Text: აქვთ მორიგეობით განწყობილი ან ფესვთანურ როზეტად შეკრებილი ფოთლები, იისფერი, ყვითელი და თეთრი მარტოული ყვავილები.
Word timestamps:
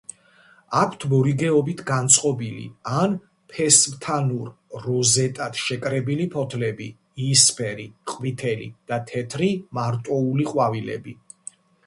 აქვთ 0.77 1.03
მორიგეობით 1.09 1.81
განწყობილი 1.89 2.63
ან 3.01 3.11
ფესვთანურ 3.51 4.79
როზეტად 4.85 5.59
შეკრებილი 5.65 6.25
ფოთლები, 6.37 6.87
იისფერი, 7.27 7.85
ყვითელი 8.13 8.65
და 8.93 8.99
თეთრი 9.13 9.51
მარტოული 9.81 10.49
ყვავილები. 10.53 11.15